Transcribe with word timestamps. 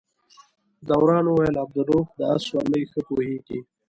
دوران 0.89 1.25
وویل 1.27 1.55
عبدالروف 1.63 2.07
د 2.17 2.19
آس 2.33 2.41
سورلۍ 2.49 2.83
ښه 2.91 2.99
پوهېږي. 3.07 3.59